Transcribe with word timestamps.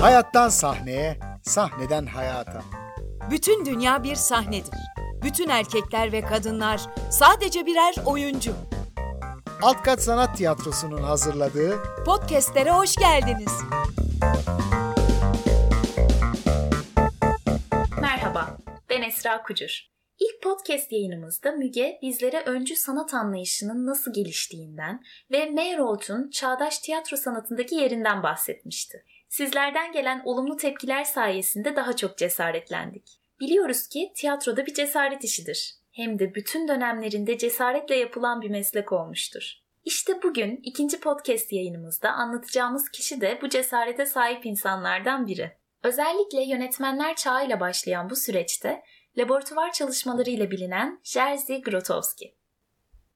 Hayattan 0.00 0.48
sahneye, 0.48 1.18
sahneden 1.42 2.06
hayata. 2.06 2.62
Bütün 3.30 3.66
dünya 3.66 4.02
bir 4.02 4.14
sahnedir. 4.14 4.80
Bütün 5.22 5.48
erkekler 5.48 6.12
ve 6.12 6.20
kadınlar 6.20 6.80
sadece 7.10 7.66
birer 7.66 7.94
oyuncu. 8.06 8.52
Alt 9.62 9.82
Kat 9.82 10.02
Sanat 10.02 10.36
Tiyatrosu'nun 10.36 11.02
hazırladığı 11.02 11.78
Podcast'lere 12.06 12.70
hoş 12.70 12.96
geldiniz. 12.96 13.52
Merhaba, 18.00 18.56
ben 18.90 19.02
Esra 19.02 19.42
Kucur. 19.42 19.89
İlk 20.20 20.42
podcast 20.42 20.92
yayınımızda 20.92 21.52
Müge 21.52 21.98
bizlere 22.02 22.40
öncü 22.40 22.76
sanat 22.76 23.14
anlayışının 23.14 23.86
nasıl 23.86 24.12
geliştiğinden 24.12 25.02
ve 25.30 25.46
Meyerhold'un 25.46 26.30
çağdaş 26.30 26.78
tiyatro 26.78 27.16
sanatındaki 27.16 27.74
yerinden 27.74 28.22
bahsetmişti. 28.22 29.04
Sizlerden 29.28 29.92
gelen 29.92 30.22
olumlu 30.24 30.56
tepkiler 30.56 31.04
sayesinde 31.04 31.76
daha 31.76 31.96
çok 31.96 32.18
cesaretlendik. 32.18 33.20
Biliyoruz 33.40 33.88
ki 33.88 34.12
tiyatroda 34.16 34.66
bir 34.66 34.74
cesaret 34.74 35.24
işidir. 35.24 35.74
Hem 35.92 36.18
de 36.18 36.34
bütün 36.34 36.68
dönemlerinde 36.68 37.38
cesaretle 37.38 37.96
yapılan 37.96 38.40
bir 38.40 38.50
meslek 38.50 38.92
olmuştur. 38.92 39.52
İşte 39.84 40.22
bugün 40.22 40.60
ikinci 40.64 41.00
podcast 41.00 41.52
yayınımızda 41.52 42.10
anlatacağımız 42.12 42.88
kişi 42.88 43.20
de 43.20 43.38
bu 43.42 43.48
cesarete 43.48 44.06
sahip 44.06 44.46
insanlardan 44.46 45.26
biri. 45.26 45.60
Özellikle 45.82 46.42
yönetmenler 46.42 47.16
çağıyla 47.16 47.60
başlayan 47.60 48.10
bu 48.10 48.16
süreçte 48.16 48.82
laboratuvar 49.18 49.72
çalışmalarıyla 49.72 50.50
bilinen 50.50 51.00
Jerzy 51.02 51.62
Grotowski. 51.62 52.34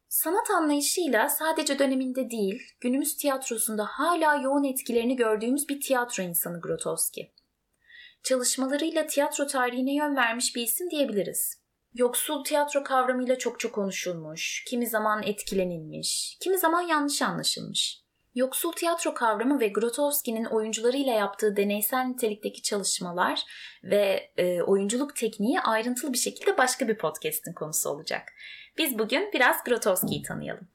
Sanat 0.08 0.50
anlayışıyla 0.50 1.28
sadece 1.28 1.78
döneminde 1.78 2.30
değil, 2.30 2.62
günümüz 2.80 3.16
tiyatrosunda 3.16 3.84
hala 3.84 4.34
yoğun 4.34 4.64
etkilerini 4.64 5.16
gördüğümüz 5.16 5.68
bir 5.68 5.80
tiyatro 5.80 6.22
insanı 6.22 6.60
Grotowski. 6.60 7.32
Çalışmalarıyla 8.22 9.06
tiyatro 9.06 9.46
tarihine 9.46 9.94
yön 9.94 10.16
vermiş 10.16 10.56
bir 10.56 10.62
isim 10.62 10.90
diyebiliriz. 10.90 11.60
Yoksul 11.94 12.44
tiyatro 12.44 12.82
kavramıyla 12.82 13.38
çok 13.38 13.60
çok 13.60 13.72
konuşulmuş, 13.72 14.64
kimi 14.68 14.86
zaman 14.86 15.22
etkilenilmiş, 15.22 16.38
kimi 16.40 16.58
zaman 16.58 16.82
yanlış 16.82 17.22
anlaşılmış. 17.22 18.03
Yoksul 18.34 18.72
tiyatro 18.72 19.14
kavramı 19.14 19.60
ve 19.60 19.68
Grotowski'nin 19.68 20.44
oyuncularıyla 20.44 21.12
yaptığı 21.12 21.56
deneysel 21.56 22.04
nitelikteki 22.04 22.62
çalışmalar 22.62 23.42
ve 23.84 24.30
e, 24.36 24.62
oyunculuk 24.62 25.16
tekniği 25.16 25.60
ayrıntılı 25.60 26.12
bir 26.12 26.18
şekilde 26.18 26.58
başka 26.58 26.88
bir 26.88 26.98
podcast'in 26.98 27.52
konusu 27.52 27.90
olacak. 27.90 28.22
Biz 28.78 28.98
bugün 28.98 29.30
biraz 29.32 29.64
Grotowski'yi 29.64 30.22
tanıyalım. 30.22 30.68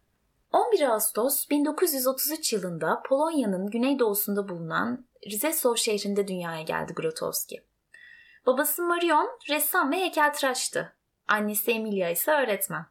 11 0.52 0.82
Ağustos 0.82 1.50
1933 1.50 2.54
yılında 2.54 3.04
Polonya'nın 3.10 3.68
güneydoğusunda 3.68 4.50
bulunan 4.50 5.06
Rizesov 5.26 5.76
şehrinde 5.76 6.28
dünyaya 6.28 6.62
geldi 6.62 6.94
Grotowski. 6.94 7.64
Babası 8.46 8.84
Marion 8.84 9.30
ressam 9.50 9.92
ve 9.92 9.96
heykeltıraştı. 9.96 10.94
Annesi 11.28 11.72
Emilia 11.72 12.10
ise 12.10 12.32
öğretmen. 12.32 12.86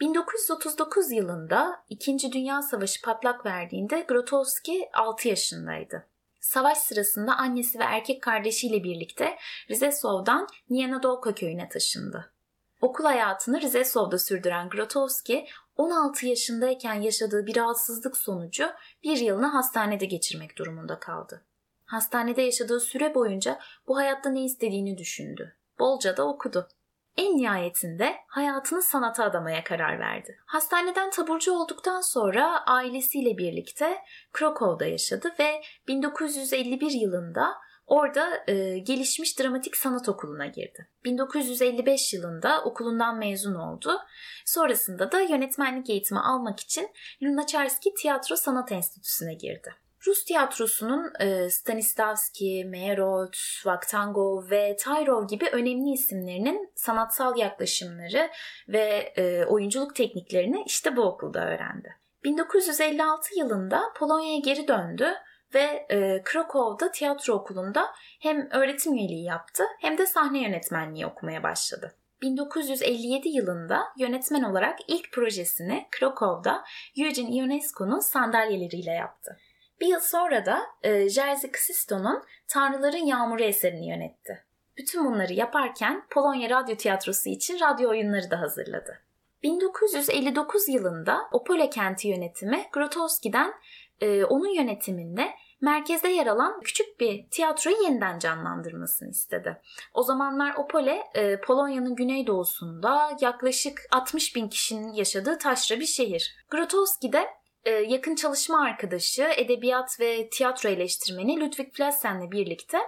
1939 0.00 1.10
yılında 1.12 1.84
2. 1.88 2.32
Dünya 2.32 2.62
Savaşı 2.62 3.02
patlak 3.02 3.46
verdiğinde 3.46 4.00
Grotowski 4.08 4.88
6 4.94 5.28
yaşındaydı. 5.28 6.06
Savaş 6.40 6.78
sırasında 6.78 7.36
annesi 7.36 7.78
ve 7.78 7.82
erkek 7.84 8.22
kardeşiyle 8.22 8.84
birlikte 8.84 9.38
Rizesov'dan 9.70 10.46
Niyanadolka 10.70 11.34
köyüne 11.34 11.68
taşındı. 11.68 12.32
Okul 12.80 13.04
hayatını 13.04 13.60
Rizesov'da 13.60 14.18
sürdüren 14.18 14.68
Grotowski 14.68 15.46
16 15.76 16.26
yaşındayken 16.26 16.94
yaşadığı 16.94 17.46
bir 17.46 17.56
rahatsızlık 17.56 18.16
sonucu 18.16 18.70
bir 19.02 19.16
yılını 19.16 19.46
hastanede 19.46 20.04
geçirmek 20.04 20.58
durumunda 20.58 20.98
kaldı. 20.98 21.44
Hastanede 21.84 22.42
yaşadığı 22.42 22.80
süre 22.80 23.14
boyunca 23.14 23.58
bu 23.88 23.96
hayatta 23.96 24.30
ne 24.30 24.44
istediğini 24.44 24.98
düşündü. 24.98 25.56
Bolca 25.78 26.16
da 26.16 26.28
okudu. 26.28 26.68
En 27.16 27.36
nihayetinde 27.36 28.16
hayatını 28.26 28.82
sanata 28.82 29.24
adamaya 29.24 29.64
karar 29.64 29.98
verdi. 29.98 30.38
Hastaneden 30.46 31.10
taburcu 31.10 31.52
olduktan 31.52 32.00
sonra 32.00 32.64
ailesiyle 32.66 33.38
birlikte 33.38 33.98
Krakow'da 34.32 34.86
yaşadı 34.86 35.34
ve 35.38 35.62
1951 35.88 36.90
yılında 36.90 37.54
orada 37.86 38.44
e, 38.46 38.78
gelişmiş 38.78 39.38
dramatik 39.38 39.76
sanat 39.76 40.08
okuluna 40.08 40.46
girdi. 40.46 40.88
1955 41.04 42.14
yılında 42.14 42.64
okulundan 42.64 43.18
mezun 43.18 43.54
oldu. 43.54 43.98
Sonrasında 44.46 45.12
da 45.12 45.20
yönetmenlik 45.20 45.90
eğitimi 45.90 46.20
almak 46.20 46.60
için 46.60 46.90
Lunacharsky 47.22 47.94
Tiyatro 47.94 48.36
Sanat 48.36 48.72
Enstitüsü'ne 48.72 49.34
girdi. 49.34 49.74
Rus 50.06 50.24
tiyatrosunun 50.24 51.12
e, 51.20 51.50
Stanislavski, 51.50 52.64
Meyerhold, 52.64 53.34
Vakhtangov 53.66 54.50
ve 54.50 54.76
Tayrov 54.76 55.26
gibi 55.26 55.48
önemli 55.52 55.90
isimlerinin 55.90 56.72
sanatsal 56.74 57.36
yaklaşımları 57.36 58.30
ve 58.68 59.12
e, 59.16 59.44
oyunculuk 59.44 59.96
tekniklerini 59.96 60.62
işte 60.66 60.96
bu 60.96 61.02
okulda 61.02 61.46
öğrendi. 61.46 61.96
1956 62.24 63.38
yılında 63.38 63.82
Polonya'ya 63.96 64.38
geri 64.38 64.68
döndü 64.68 65.14
ve 65.54 65.86
e, 65.90 66.22
Krakow'da 66.24 66.90
tiyatro 66.90 67.34
okulunda 67.34 67.86
hem 68.20 68.48
öğretim 68.50 68.94
üyeliği 68.94 69.24
yaptı 69.24 69.64
hem 69.80 69.98
de 69.98 70.06
sahne 70.06 70.42
yönetmenliği 70.42 71.06
okumaya 71.06 71.42
başladı. 71.42 71.94
1957 72.22 73.28
yılında 73.28 73.82
yönetmen 73.98 74.42
olarak 74.42 74.78
ilk 74.88 75.12
projesini 75.12 75.86
Krakow'da 75.90 76.64
Eugene 76.98 77.36
Ionesco'nun 77.36 78.00
sandalyeleriyle 78.00 78.92
yaptı. 78.92 79.36
Bir 79.80 79.86
yıl 79.86 80.00
sonra 80.00 80.46
da 80.46 80.62
e, 80.82 81.08
Jerzy 81.08 81.52
Ksisto'nun 81.52 82.22
Tanrıların 82.48 83.06
Yağmuru 83.06 83.42
eserini 83.42 83.88
yönetti. 83.88 84.44
Bütün 84.76 85.04
bunları 85.04 85.32
yaparken 85.32 86.06
Polonya 86.10 86.50
Radyo 86.50 86.76
Tiyatrosu 86.76 87.28
için 87.28 87.60
radyo 87.60 87.90
oyunları 87.90 88.30
da 88.30 88.40
hazırladı. 88.40 89.00
1959 89.42 90.68
yılında 90.68 91.20
Opole 91.32 91.70
kenti 91.70 92.08
yönetimi 92.08 92.66
Grotowski'den 92.72 93.54
e, 94.00 94.24
onun 94.24 94.54
yönetiminde 94.54 95.30
merkezde 95.60 96.08
yer 96.08 96.26
alan 96.26 96.60
küçük 96.60 97.00
bir 97.00 97.26
tiyatroyu 97.30 97.76
yeniden 97.82 98.18
canlandırmasını 98.18 99.10
istedi. 99.10 99.60
O 99.94 100.02
zamanlar 100.02 100.54
Opole 100.54 101.02
e, 101.14 101.40
Polonya'nın 101.40 101.94
güneydoğusunda 101.94 103.16
yaklaşık 103.20 103.82
60 103.92 104.36
bin 104.36 104.48
kişinin 104.48 104.92
yaşadığı 104.92 105.38
taşra 105.38 105.80
bir 105.80 105.86
şehir. 105.86 106.34
Grotowski 106.50 107.12
de 107.12 107.26
yakın 107.70 108.14
çalışma 108.14 108.64
arkadaşı, 108.64 109.22
edebiyat 109.36 110.00
ve 110.00 110.28
tiyatro 110.30 110.68
eleştirmeni 110.68 111.40
Ludwig 111.40 111.74
Plassen'le 111.74 112.30
birlikte 112.30 112.78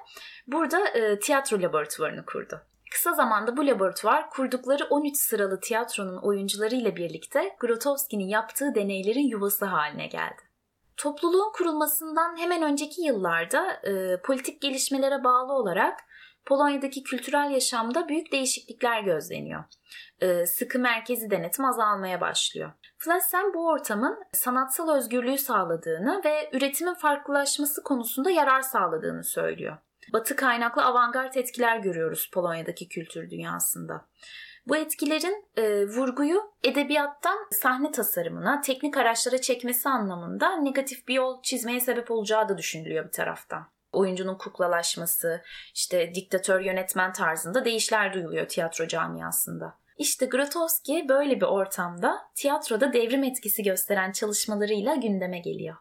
burada 0.47 0.89
e, 0.89 1.19
tiyatro 1.19 1.63
laboratuvarını 1.63 2.25
kurdu. 2.25 2.61
Kısa 2.93 3.13
zamanda 3.13 3.57
bu 3.57 3.67
laboratuvar 3.67 4.31
kurdukları 4.31 4.85
13 4.85 5.17
sıralı 5.17 5.61
tiyatronun 5.61 6.23
oyuncularıyla 6.23 6.97
birlikte 6.97 7.57
Grotowski'nin 7.61 8.29
yaptığı 8.29 8.75
deneylerin 8.75 9.29
yuvası 9.29 9.65
haline 9.65 10.07
geldi. 10.07 10.43
Topluluğun 10.97 11.53
kurulmasından 11.53 12.37
hemen 12.37 12.63
önceki 12.63 13.03
yıllarda 13.03 13.73
e, 13.73 14.21
politik 14.23 14.61
gelişmelere 14.61 15.25
bağlı 15.25 15.53
olarak 15.53 16.01
Polonya'daki 16.47 17.03
kültürel 17.03 17.51
yaşamda 17.51 18.09
büyük 18.09 18.33
değişiklikler 18.33 19.03
gözleniyor. 19.03 19.65
E, 20.21 20.47
sıkı 20.47 20.79
merkezi 20.79 21.31
denetim 21.31 21.65
azalmaya 21.65 22.21
başlıyor. 22.21 22.73
Flassen 22.99 23.55
bu 23.55 23.67
ortamın 23.67 24.19
sanatsal 24.33 24.97
özgürlüğü 24.97 25.39
sağladığını 25.39 26.23
ve 26.25 26.51
üretimin 26.53 26.95
farklılaşması 26.95 27.83
konusunda 27.83 28.31
yarar 28.31 28.61
sağladığını 28.61 29.25
söylüyor. 29.25 29.77
Batı 30.13 30.37
kaynaklı 30.37 30.85
avantgard 30.85 31.35
etkiler 31.35 31.77
görüyoruz 31.77 32.31
Polonya'daki 32.33 32.89
kültür 32.89 33.31
dünyasında. 33.31 34.07
Bu 34.67 34.77
etkilerin 34.77 35.45
e, 35.57 35.87
vurguyu 35.87 36.53
edebiyattan 36.65 37.39
sahne 37.51 37.93
tasarımına, 37.93 38.61
teknik 38.61 38.97
araçlara 38.97 39.41
çekmesi 39.41 39.89
anlamında 39.89 40.57
negatif 40.57 41.09
bir 41.09 41.15
yol 41.15 41.43
çizmeye 41.43 41.81
sebep 41.81 42.11
olacağı 42.11 42.49
da 42.49 42.59
düşünülüyor 42.59 43.05
bir 43.05 43.13
taraftan. 43.13 43.67
Oyuncunun 43.93 44.39
kuklalaşması, 44.39 45.43
işte 45.75 46.15
diktatör 46.15 46.61
yönetmen 46.61 47.13
tarzında 47.13 47.65
değişler 47.65 48.15
duyuluyor 48.15 48.49
tiyatro 48.49 48.87
camiasında. 48.87 49.79
İşte 49.99 50.27
Grotowski 50.27 51.07
böyle 51.09 51.37
bir 51.37 51.47
ortamda 51.47 52.19
tiyatroda 52.35 52.93
devrim 52.93 53.25
etkisi 53.25 53.63
gösteren 53.63 54.13
çalışmalarıyla 54.13 54.95
gündeme 54.95 55.39
geliyor. 55.39 55.77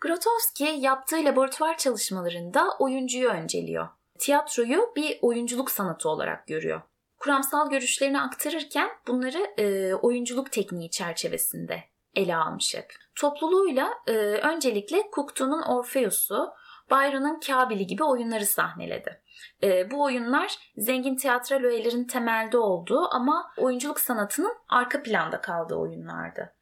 Grotowski 0.00 0.64
yaptığı 0.64 1.24
laboratuvar 1.24 1.78
çalışmalarında 1.78 2.76
oyuncuyu 2.78 3.28
önceliyor. 3.28 3.88
Tiyatroyu 4.18 4.92
bir 4.96 5.18
oyunculuk 5.22 5.70
sanatı 5.70 6.08
olarak 6.08 6.46
görüyor 6.46 6.82
kuramsal 7.24 7.70
görüşlerini 7.70 8.20
aktarırken 8.20 8.90
bunları 9.06 9.38
e, 9.58 9.94
oyunculuk 9.94 10.52
tekniği 10.52 10.90
çerçevesinde 10.90 11.84
ele 12.14 12.36
almış 12.36 12.74
hep. 12.74 12.94
Topluluğuyla 13.14 13.94
e, 14.06 14.12
öncelikle 14.16 15.02
Cocteau'nun 15.12 15.62
Orpheus'u, 15.62 16.52
Byron'ın 16.90 17.40
Kabil'i 17.40 17.86
gibi 17.86 18.04
oyunları 18.04 18.46
sahneledi. 18.46 19.20
E, 19.62 19.90
bu 19.90 20.02
oyunlar 20.02 20.72
zengin 20.76 21.16
tiyatral 21.16 21.64
öğelerin 21.64 22.04
temelde 22.04 22.58
olduğu 22.58 23.14
ama 23.14 23.52
oyunculuk 23.58 24.00
sanatının 24.00 24.54
arka 24.68 25.02
planda 25.02 25.40
kaldığı 25.40 25.74
oyunlardı. 25.74 26.54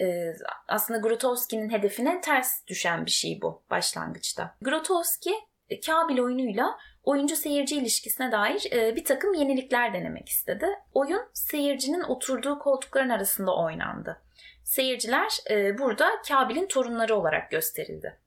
Ee, 0.00 0.32
aslında 0.68 1.00
Grotowski'nin 1.00 1.70
hedefine 1.70 2.20
ters 2.20 2.66
düşen 2.66 3.06
bir 3.06 3.10
şey 3.10 3.38
bu 3.42 3.62
başlangıçta. 3.70 4.56
Grotowski 4.62 5.34
e, 5.68 5.80
Kabil 5.80 6.18
oyunuyla 6.18 6.78
oyuncu 7.04 7.36
seyirci 7.36 7.76
ilişkisine 7.76 8.32
dair 8.32 8.72
e, 8.72 8.96
bir 8.96 9.04
takım 9.04 9.34
yenilikler 9.34 9.94
denemek 9.94 10.28
istedi. 10.28 10.66
Oyun 10.94 11.22
seyircinin 11.32 12.00
oturduğu 12.00 12.58
koltukların 12.58 13.08
arasında 13.08 13.56
oynandı. 13.56 14.22
Seyirciler 14.64 15.28
e, 15.50 15.78
burada 15.78 16.10
Kabil'in 16.28 16.66
torunları 16.66 17.16
olarak 17.16 17.50
gösterildi. 17.50 18.18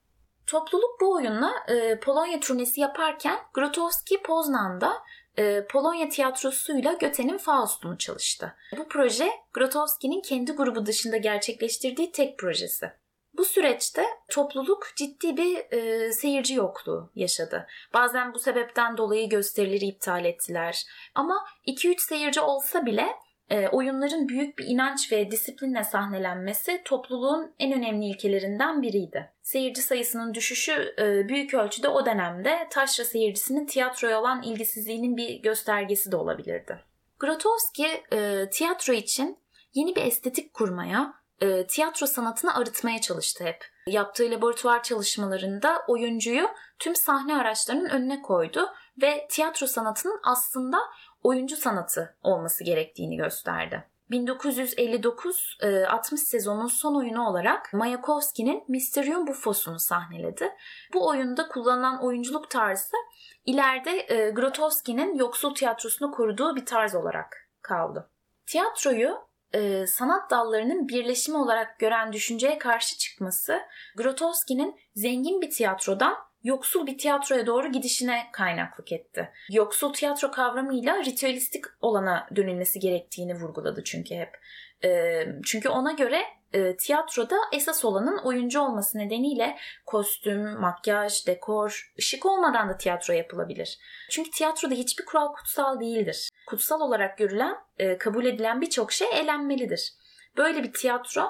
Topluluk 0.53 1.01
bu 1.01 1.13
oyunla 1.13 1.53
e, 1.67 1.99
Polonya 1.99 2.39
turnesi 2.39 2.81
yaparken 2.81 3.39
Grotowski 3.53 4.21
Poznan'da 4.21 4.93
e, 5.37 5.67
Polonya 5.67 6.09
tiyatrosuyla 6.09 6.93
Göte'nin 6.93 7.37
Faust'unu 7.37 7.97
çalıştı. 7.97 8.55
Bu 8.77 8.87
proje 8.87 9.29
Grotowski'nin 9.53 10.21
kendi 10.21 10.51
grubu 10.51 10.85
dışında 10.85 11.17
gerçekleştirdiği 11.17 12.11
tek 12.11 12.39
projesi. 12.39 12.91
Bu 13.33 13.45
süreçte 13.45 14.03
topluluk 14.29 14.87
ciddi 14.95 15.37
bir 15.37 15.57
e, 15.71 16.11
seyirci 16.11 16.53
yokluğu 16.53 17.11
yaşadı. 17.15 17.67
Bazen 17.93 18.33
bu 18.33 18.39
sebepten 18.39 18.97
dolayı 18.97 19.29
gösterileri 19.29 19.85
iptal 19.85 20.25
ettiler. 20.25 20.85
Ama 21.15 21.45
2-3 21.67 22.07
seyirci 22.07 22.41
olsa 22.41 22.85
bile 22.85 23.07
e, 23.49 23.67
oyunların 23.67 24.29
büyük 24.29 24.59
bir 24.59 24.65
inanç 24.67 25.11
ve 25.11 25.31
disiplinle 25.31 25.83
sahnelenmesi 25.83 26.81
topluluğun 26.85 27.53
en 27.59 27.73
önemli 27.73 28.05
ilkelerinden 28.05 28.81
biriydi. 28.81 29.31
Seyirci 29.41 29.81
sayısının 29.81 30.33
düşüşü 30.33 30.95
e, 30.99 31.29
büyük 31.29 31.53
ölçüde 31.53 31.87
o 31.87 32.05
dönemde 32.05 32.67
taşra 32.69 33.03
seyircisinin 33.03 33.65
tiyatroya 33.65 34.21
olan 34.21 34.43
ilgisizliğinin 34.43 35.17
bir 35.17 35.41
göstergesi 35.41 36.11
de 36.11 36.15
olabilirdi. 36.15 36.79
Grotowski 37.19 37.87
e, 38.13 38.49
tiyatro 38.49 38.93
için 38.93 39.37
yeni 39.73 39.95
bir 39.95 40.01
estetik 40.01 40.53
kurmaya, 40.53 41.13
e, 41.41 41.67
tiyatro 41.67 42.07
sanatını 42.07 42.55
arıtmaya 42.55 43.01
çalıştı 43.01 43.43
hep. 43.43 43.65
Yaptığı 43.87 44.31
laboratuvar 44.31 44.83
çalışmalarında 44.83 45.81
oyuncuyu 45.87 46.49
tüm 46.79 46.95
sahne 46.95 47.37
araçlarının 47.37 47.89
önüne 47.89 48.21
koydu 48.21 48.69
ve 49.01 49.27
tiyatro 49.29 49.67
sanatının 49.67 50.19
aslında 50.23 50.77
oyuncu 51.23 51.55
sanatı 51.55 52.15
olması 52.23 52.63
gerektiğini 52.63 53.17
gösterdi. 53.17 53.83
1959-60 54.11 56.17
sezonun 56.17 56.67
son 56.67 56.95
oyunu 56.95 57.27
olarak 57.27 57.73
Mayakovski'nin 57.73 58.63
Mysterium 58.67 59.27
Buffos'unu 59.27 59.79
sahneledi. 59.79 60.49
Bu 60.93 61.07
oyunda 61.07 61.47
kullanılan 61.47 62.03
oyunculuk 62.03 62.49
tarzı 62.49 62.97
ileride 63.45 64.29
Grotowski'nin 64.29 65.15
yoksul 65.15 65.55
tiyatrosunu 65.55 66.11
koruduğu 66.11 66.55
bir 66.55 66.65
tarz 66.65 66.95
olarak 66.95 67.49
kaldı. 67.61 68.09
Tiyatroyu 68.45 69.27
e, 69.53 69.87
sanat 69.87 70.31
dallarının 70.31 70.87
birleşimi 70.87 71.37
olarak 71.37 71.79
gören 71.79 72.13
düşünceye 72.13 72.57
karşı 72.57 72.97
çıkması 72.97 73.61
Grotowski'nin 73.97 74.75
zengin 74.95 75.41
bir 75.41 75.51
tiyatrodan 75.51 76.17
yoksul 76.43 76.87
bir 76.87 76.97
tiyatroya 76.97 77.45
doğru 77.45 77.71
gidişine 77.71 78.27
kaynaklık 78.31 78.91
etti. 78.91 79.29
Yoksul 79.49 79.93
tiyatro 79.93 80.31
kavramıyla 80.31 81.03
ritüelistik 81.03 81.65
olana 81.81 82.27
dönülmesi 82.35 82.79
gerektiğini 82.79 83.35
vurguladı 83.35 83.83
çünkü 83.83 84.15
hep. 84.15 84.37
E, 84.83 85.23
çünkü 85.45 85.69
ona 85.69 85.91
göre 85.91 86.23
e, 86.53 86.77
tiyatroda 86.77 87.35
esas 87.51 87.85
olanın 87.85 88.17
oyuncu 88.17 88.61
olması 88.61 88.97
nedeniyle 88.97 89.57
kostüm, 89.85 90.59
makyaj, 90.59 91.27
dekor, 91.27 91.93
ışık 91.99 92.25
olmadan 92.25 92.69
da 92.69 92.77
tiyatro 92.77 93.13
yapılabilir. 93.13 93.79
Çünkü 94.09 94.31
tiyatroda 94.31 94.73
hiçbir 94.73 95.05
kural 95.05 95.33
kutsal 95.33 95.79
değildir. 95.79 96.29
Kutsal 96.47 96.81
olarak 96.81 97.17
görülen, 97.17 97.55
e, 97.79 97.97
kabul 97.97 98.25
edilen 98.25 98.61
birçok 98.61 98.91
şey 98.91 99.07
elenmelidir. 99.13 99.93
Böyle 100.37 100.63
bir 100.63 100.73
tiyatro 100.73 101.29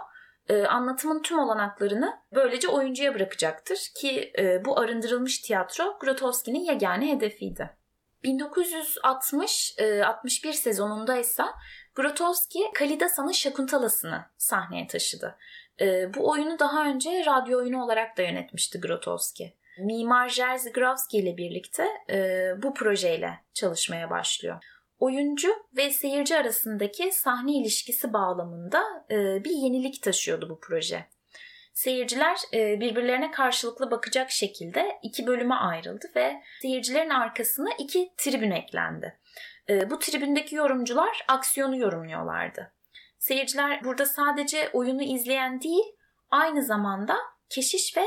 e, 0.49 0.63
anlatımın 0.63 1.21
tüm 1.21 1.39
olanaklarını 1.39 2.19
böylece 2.33 2.67
oyuncuya 2.67 3.15
bırakacaktır 3.15 3.91
ki 3.95 4.31
e, 4.39 4.65
bu 4.65 4.79
arındırılmış 4.79 5.37
tiyatro 5.37 5.97
Grotowski'nin 5.99 6.59
yegane 6.59 7.11
hedefiydi. 7.11 7.69
1960-61 8.23 10.49
e, 10.49 10.53
sezonunda 10.53 11.17
ise 11.17 11.43
Grotowski 11.95 12.59
Kalidasa'nın 12.75 13.31
Şakuntalası'nı 13.31 14.25
sahneye 14.37 14.87
taşıdı. 14.87 15.37
Bu 16.15 16.29
oyunu 16.29 16.59
daha 16.59 16.85
önce 16.85 17.25
radyo 17.25 17.59
oyunu 17.59 17.83
olarak 17.83 18.17
da 18.17 18.21
yönetmişti 18.21 18.79
Grotowski. 18.79 19.53
Mimar 19.79 20.29
Jerzy 20.29 20.71
Grawski 20.71 21.17
ile 21.17 21.37
birlikte 21.37 21.87
bu 22.63 22.73
projeyle 22.73 23.39
çalışmaya 23.53 24.09
başlıyor. 24.09 24.63
Oyuncu 25.03 25.55
ve 25.77 25.91
seyirci 25.91 26.37
arasındaki 26.37 27.11
sahne 27.11 27.51
ilişkisi 27.51 28.13
bağlamında 28.13 29.05
e, 29.11 29.43
bir 29.43 29.51
yenilik 29.51 30.03
taşıyordu 30.03 30.49
bu 30.49 30.59
proje. 30.59 31.05
Seyirciler 31.73 32.37
e, 32.53 32.79
birbirlerine 32.79 33.31
karşılıklı 33.31 33.91
bakacak 33.91 34.31
şekilde 34.31 34.99
iki 35.01 35.27
bölüme 35.27 35.55
ayrıldı 35.55 36.11
ve 36.15 36.41
seyircilerin 36.61 37.09
arkasına 37.09 37.69
iki 37.79 38.13
tribün 38.17 38.51
eklendi. 38.51 39.19
E, 39.69 39.89
bu 39.89 39.99
tribündeki 39.99 40.55
yorumcular 40.55 41.25
aksiyonu 41.27 41.77
yorumluyorlardı. 41.77 42.73
Seyirciler 43.19 43.83
burada 43.83 44.05
sadece 44.05 44.69
oyunu 44.73 45.03
izleyen 45.03 45.61
değil, 45.61 45.85
aynı 46.29 46.63
zamanda 46.63 47.17
keşiş 47.49 47.95
ve 47.97 48.03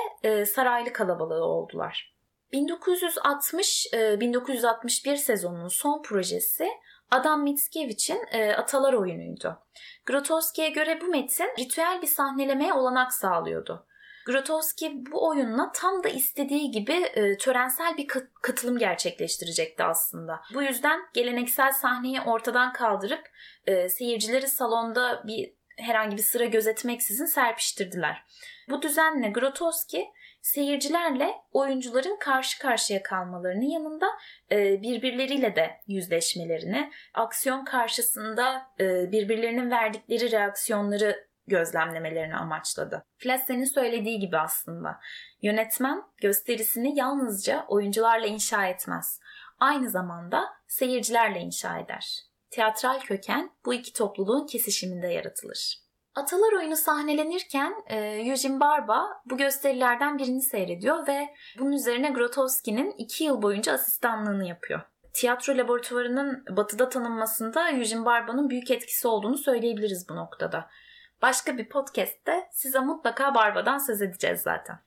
saraylı 0.47 0.93
kalabalığı 0.93 1.45
oldular. 1.45 2.17
1960-1961 2.53 5.17
sezonunun 5.17 5.69
son 5.69 6.03
projesi 6.03 6.69
Adam 7.11 7.43
Mickiewicz'in 7.43 8.25
e, 8.33 8.53
Atalar 8.53 8.93
oyunuydu. 8.93 9.59
Grotowski'ye 10.07 10.69
göre 10.69 11.01
bu 11.01 11.07
metin 11.07 11.49
ritüel 11.59 12.03
bir 12.03 12.07
sahnelemeye 12.07 12.73
olanak 12.73 13.15
sağlıyordu. 13.15 13.87
Grotowski 14.27 14.93
bu 15.13 15.29
oyunla 15.29 15.73
tam 15.73 16.05
da 16.05 16.09
istediği 16.09 16.71
gibi 16.71 16.93
e, 16.93 17.37
törensel 17.37 17.97
bir 17.97 18.07
katılım 18.43 18.79
gerçekleştirecekti 18.79 19.85
aslında. 19.85 20.43
Bu 20.55 20.63
yüzden 20.63 21.01
geleneksel 21.15 21.73
sahneyi 21.73 22.21
ortadan 22.21 22.73
kaldırıp 22.73 23.29
e, 23.67 23.89
seyircileri 23.89 24.49
salonda 24.49 25.23
bir 25.27 25.53
herhangi 25.77 26.17
bir 26.17 26.23
sıra 26.23 26.45
gözetmeksizin 26.45 27.27
serpiştirdiler. 27.27 28.23
Bu 28.71 28.83
düzenle 28.83 29.29
Grotowski 29.29 30.09
seyircilerle 30.47 31.35
oyuncuların 31.53 32.17
karşı 32.19 32.59
karşıya 32.59 33.03
kalmalarının 33.03 33.71
yanında 33.71 34.07
e, 34.53 34.83
birbirleriyle 34.83 35.57
de 35.57 35.71
yüzleşmelerini, 35.87 36.93
aksiyon 37.15 37.65
karşısında 37.65 38.67
e, 38.81 39.13
birbirlerinin 39.13 39.71
verdikleri 39.71 40.33
reaksiyonları 40.33 41.29
gözlemlemelerini 41.47 42.37
amaçladı. 42.37 43.03
Flassen'in 43.19 43.65
söylediği 43.65 44.19
gibi 44.19 44.39
aslında. 44.39 45.01
Yönetmen 45.43 46.03
gösterisini 46.17 46.99
yalnızca 46.99 47.65
oyuncularla 47.69 48.27
inşa 48.27 48.67
etmez. 48.67 49.21
Aynı 49.59 49.91
zamanda 49.91 50.45
seyircilerle 50.67 51.41
inşa 51.41 51.79
eder. 51.79 52.21
Teatral 52.51 53.01
köken 53.01 53.51
bu 53.65 53.75
iki 53.75 53.93
topluluğun 53.93 54.47
kesişiminde 54.47 55.07
yaratılır. 55.07 55.86
Atalar 56.17 56.53
oyunu 56.53 56.77
sahnelenirken 56.77 57.75
e, 57.87 57.97
Eugene 57.99 58.61
Barba 58.61 59.23
bu 59.27 59.37
gösterilerden 59.37 60.19
birini 60.19 60.43
seyrediyor 60.43 61.07
ve 61.07 61.35
bunun 61.59 61.73
üzerine 61.73 62.11
Grotowski'nin 62.11 62.95
iki 62.99 63.25
yıl 63.25 63.43
boyunca 63.43 63.73
asistanlığını 63.73 64.49
yapıyor. 64.49 64.81
Tiyatro 65.13 65.57
laboratuvarının 65.57 66.45
batıda 66.51 66.89
tanınmasında 66.89 67.71
Eugene 67.71 68.05
Barba'nın 68.05 68.51
büyük 68.51 68.71
etkisi 68.71 69.09
olduğunu 69.09 69.39
söyleyebiliriz 69.39 70.09
bu 70.09 70.17
noktada. 70.17 70.71
Başka 71.23 71.59
bir 71.59 71.69
podcast'te 71.69 72.49
size 72.53 72.81
mutlaka 72.81 73.35
Barba'dan 73.35 73.79
söz 73.79 74.03
edeceğiz 74.03 74.41
zaten. 74.41 74.79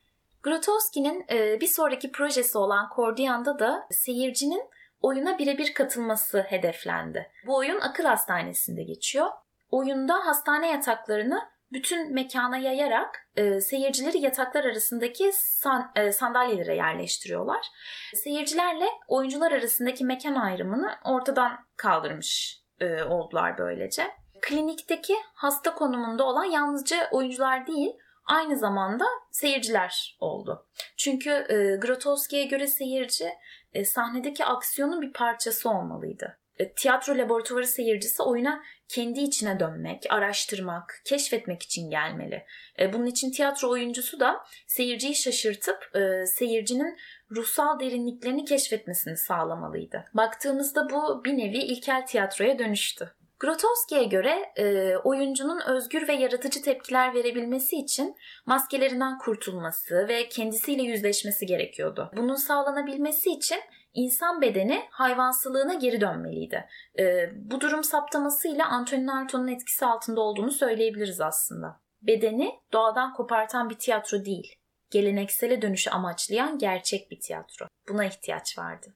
Grotowski'nin 0.44 1.26
e, 1.32 1.62
bir 1.62 1.68
sonraki 1.68 2.12
projesi 2.12 2.58
olan 2.58 2.90
Kordiyan'da 2.90 3.60
da 3.60 3.88
seyircinin 3.92 4.70
oyuna 5.02 5.40
birebir 5.40 5.74
katılması 5.74 6.42
hedeflendi. 6.42 7.32
Bu 7.48 7.56
oyun 7.56 7.80
akıl 7.80 8.04
hastanesinde 8.04 8.84
geçiyor 8.84 9.28
oyunda 9.70 10.26
hastane 10.26 10.72
yataklarını 10.72 11.50
bütün 11.72 12.14
mekana 12.14 12.58
yayarak 12.58 13.28
e, 13.36 13.62
seyircileri 13.62 14.18
yataklar 14.18 14.66
arasındaki 14.66 15.32
san, 15.34 15.92
e, 15.96 16.12
sandalyelere 16.12 16.76
yerleştiriyorlar. 16.76 17.66
Seyircilerle 18.14 18.88
oyuncular 19.08 19.52
arasındaki 19.52 20.06
mekan 20.06 20.36
ayrımını 20.36 20.96
ortadan 21.06 21.52
kaldırmış 21.78 22.62
e, 22.80 23.04
oldular 23.04 23.58
böylece. 23.58 24.08
Klinikteki 24.42 25.16
hasta 25.34 25.76
konumunda 25.76 26.24
olan 26.24 26.44
yalnızca 26.44 27.10
oyuncular 27.12 27.68
değil, 27.68 27.92
aynı 28.26 28.58
zamanda 28.58 29.06
seyirciler 29.32 30.18
oldu. 30.20 30.68
Çünkü 30.98 31.30
e, 31.30 31.76
Grotowski'ye 31.76 32.46
göre 32.46 32.68
seyirci 32.68 33.30
e, 33.74 33.86
sahnedeki 33.86 34.46
aksiyonun 34.46 35.02
bir 35.02 35.14
parçası 35.14 35.70
olmalıydı. 35.70 36.40
E, 36.58 36.74
tiyatro 36.74 37.18
laboratuvarı 37.18 37.68
seyircisi 37.68 38.24
oyuna 38.24 38.64
kendi 38.90 39.20
içine 39.20 39.60
dönmek, 39.60 40.04
araştırmak, 40.10 41.02
keşfetmek 41.06 41.64
için 41.64 41.90
gelmeli. 41.90 42.46
E, 42.80 42.94
bunun 42.94 43.06
için 43.06 43.32
tiyatro 43.32 43.70
oyuncusu 43.70 44.20
da 44.20 44.46
seyirciyi 44.68 45.16
şaşırtıp 45.16 45.96
e, 45.96 46.26
seyircinin 46.26 46.98
ruhsal 47.32 47.80
derinliklerini 47.80 48.46
keşfetmesini 48.46 49.18
sağlamalıydı. 49.18 50.06
Baktığımızda 50.14 50.90
bu 50.90 51.26
bir 51.26 51.38
nevi 51.38 51.58
ilkel 51.58 52.06
tiyatroya 52.06 52.60
dönüştü. 52.60 53.14
Grotowski'ye 53.40 54.04
göre 54.04 54.54
e, 54.56 54.98
oyuncunun 54.98 55.62
özgür 55.68 56.08
ve 56.08 56.14
yaratıcı 56.14 56.62
tepkiler 56.62 57.14
verebilmesi 57.14 57.76
için 57.76 58.16
maskelerinden 58.46 59.18
kurtulması 59.18 60.08
ve 60.08 60.30
kendisiyle 60.30 60.84
yüzleşmesi 60.84 61.46
gerekiyordu. 61.46 62.12
Bunun 62.18 62.36
sağlanabilmesi 62.36 63.30
için 63.30 63.60
insan 63.94 64.42
bedeni 64.42 64.88
hayvansılığına 64.92 65.74
geri 65.74 66.02
dönmeliydi. 66.02 66.66
E, 67.00 67.30
bu 67.36 67.62
durum 67.62 67.84
saptamasıyla 67.84 68.68
Antonin 68.68 69.08
Artaud'un 69.08 69.48
etkisi 69.48 69.86
altında 69.86 70.22
olduğunu 70.22 70.52
söyleyebiliriz 70.52 71.22
aslında. 71.22 71.82
Bedeni 72.02 72.52
doğadan 72.74 73.14
kopartan 73.14 73.70
bir 73.70 73.76
tiyatro 73.76 74.26
değil, 74.26 74.56
geleneksele 74.92 75.62
dönüşü 75.62 75.90
amaçlayan 75.90 76.58
gerçek 76.58 77.12
bir 77.12 77.20
tiyatro. 77.20 77.68
Buna 77.90 78.06
ihtiyaç 78.06 78.58
vardı. 78.58 78.96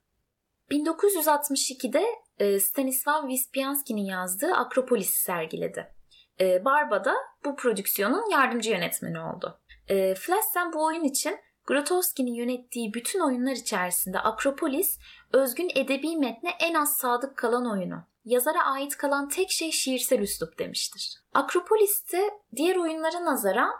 1962'de 0.71 2.05
e, 2.39 2.59
Stanislav 2.59 3.21
Wyspianski'nin 3.21 4.05
yazdığı 4.05 4.53
Akropolis'i 4.53 5.19
sergiledi. 5.19 5.93
E, 6.39 6.65
Barba 6.65 7.05
da 7.05 7.15
bu 7.45 7.55
prodüksiyonun 7.55 8.31
yardımcı 8.31 8.69
yönetmeni 8.71 9.19
oldu. 9.19 9.59
E, 9.87 10.15
Flessen 10.15 10.73
bu 10.73 10.85
oyun 10.85 11.03
için 11.03 11.39
Grotowski'nin 11.65 12.33
yönettiği 12.33 12.93
bütün 12.93 13.19
oyunlar 13.19 13.51
içerisinde 13.51 14.19
Akropolis, 14.19 14.99
özgün 15.33 15.69
edebi 15.75 16.17
metne 16.17 16.49
en 16.59 16.73
az 16.73 16.97
sadık 16.97 17.37
kalan 17.37 17.71
oyunu. 17.71 18.03
Yazara 18.25 18.65
ait 18.65 18.97
kalan 18.97 19.29
tek 19.29 19.51
şey 19.51 19.71
şiirsel 19.71 20.19
üslup 20.19 20.59
demiştir. 20.59 21.19
Akropolis'te 21.33 22.29
diğer 22.55 22.75
oyunlara 22.75 23.25
nazaran 23.25 23.73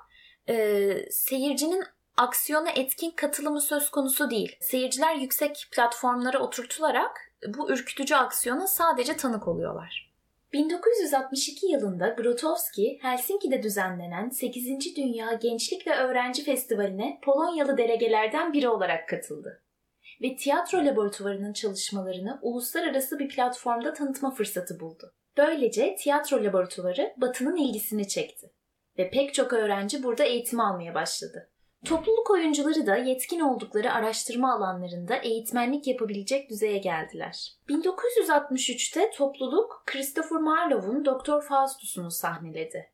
e, 0.50 0.96
seyircinin 1.12 1.84
aksiyona 2.18 2.70
etkin 2.70 3.12
katılımı 3.12 3.62
söz 3.62 3.90
konusu 3.90 4.30
değil. 4.30 4.58
Seyirciler 4.62 5.16
yüksek 5.16 5.68
platformlara 5.72 6.40
oturtularak 6.40 7.18
bu 7.48 7.72
ürkütücü 7.72 8.16
aksiyona 8.16 8.68
sadece 8.68 9.18
tanık 9.18 9.48
oluyorlar. 9.48 10.13
1962 10.54 11.68
yılında 11.68 12.10
Grotowski, 12.10 13.00
Helsinki'de 13.02 13.64
düzenlenen 13.64 14.30
8. 14.30 14.96
Dünya 14.98 15.34
Gençlik 15.34 15.88
ve 15.88 15.96
Öğrenci 15.96 16.44
Festivali'ne 16.44 17.20
Polonyalı 17.24 17.78
delegelerden 17.78 18.54
biri 18.54 18.70
olarak 18.70 19.10
katıldı. 19.10 19.64
Ve 20.22 20.36
tiyatro 20.36 20.86
laboratuvarının 20.86 21.54
çalışmalarını 21.54 22.40
uluslararası 22.42 23.20
bir 23.20 23.30
platformda 23.30 23.94
tanıtma 23.94 24.32
fırsatı 24.32 24.80
buldu. 24.80 25.14
Böylece 25.38 25.96
tiyatro 25.96 26.44
laboratuvarı 26.44 27.14
Batı'nın 27.18 27.56
ilgisini 27.56 28.08
çekti. 28.08 28.54
Ve 28.98 29.10
pek 29.10 29.34
çok 29.34 29.54
öğrenci 29.54 30.04
burada 30.04 30.24
eğitim 30.24 30.60
almaya 30.60 30.94
başladı. 30.94 31.53
Topluluk 31.86 32.32
oyuncuları 32.32 32.86
da 32.88 32.98
yetkin 32.98 33.40
oldukları 33.40 33.94
araştırma 33.94 34.54
alanlarında 34.54 35.16
eğitmenlik 35.16 35.88
yapabilecek 35.88 36.50
düzeye 36.50 36.78
geldiler. 36.78 37.52
1963'te 37.70 39.12
topluluk 39.12 39.84
Christopher 39.86 40.38
Marlowe'un 40.38 41.06
Doktor 41.06 41.42
Faustus'unu 41.42 42.12
sahneledi. 42.12 42.90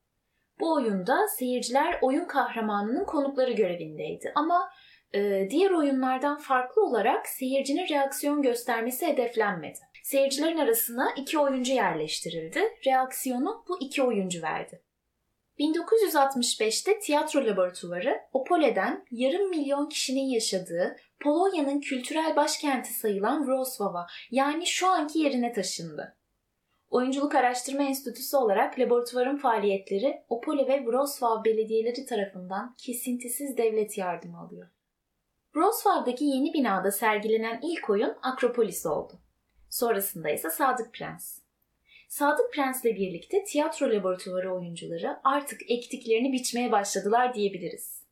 Bu 0.59 0.73
oyunda 0.73 1.27
seyirciler 1.27 1.99
oyun 2.01 2.25
kahramanının 2.25 3.05
konukları 3.05 3.51
görevindeydi 3.51 4.31
ama 4.35 4.69
e, 5.13 5.47
diğer 5.49 5.71
oyunlardan 5.71 6.37
farklı 6.37 6.85
olarak 6.85 7.27
seyircinin 7.27 7.89
reaksiyon 7.89 8.41
göstermesi 8.41 9.07
hedeflenmedi. 9.07 9.79
Seyircilerin 10.03 10.57
arasına 10.57 11.11
iki 11.17 11.39
oyuncu 11.39 11.73
yerleştirildi. 11.73 12.61
Reaksiyonu 12.85 13.65
bu 13.69 13.81
iki 13.81 14.03
oyuncu 14.03 14.41
verdi. 14.41 14.81
1965'te 15.59 16.99
tiyatro 16.99 17.45
laboratuvarı 17.45 18.21
Opole'den 18.33 19.05
yarım 19.11 19.49
milyon 19.49 19.89
kişinin 19.89 20.25
yaşadığı 20.25 20.95
Polonya'nın 21.19 21.79
kültürel 21.79 22.35
başkenti 22.35 22.93
sayılan 22.93 23.39
Wrocław'a 23.39 24.07
yani 24.31 24.67
şu 24.67 24.87
anki 24.87 25.19
yerine 25.19 25.53
taşındı. 25.53 26.15
Oyunculuk 26.89 27.35
Araştırma 27.35 27.83
Enstitüsü 27.83 28.37
olarak 28.37 28.79
laboratuvarın 28.79 29.37
faaliyetleri 29.37 30.23
Opole 30.29 30.67
ve 30.67 30.75
Wrocław 30.75 31.45
belediyeleri 31.45 32.05
tarafından 32.05 32.75
kesintisiz 32.77 33.57
devlet 33.57 33.97
yardımı 33.97 34.39
alıyor. 34.39 34.67
Wrocław'daki 35.53 36.25
yeni 36.25 36.53
binada 36.53 36.91
sergilenen 36.91 37.59
ilk 37.63 37.89
oyun 37.89 38.15
Akropolis 38.21 38.85
oldu. 38.85 39.13
Sonrasında 39.69 40.29
ise 40.29 40.49
Sadık 40.49 40.93
Prens. 40.93 41.38
Sadık 42.09 42.53
Prens'le 42.53 42.85
birlikte 42.85 43.43
tiyatro 43.43 43.89
laboratuvarı 43.89 44.55
oyuncuları 44.55 45.19
artık 45.23 45.71
ektiklerini 45.71 46.31
biçmeye 46.31 46.71
başladılar 46.71 47.33
diyebiliriz. 47.33 48.03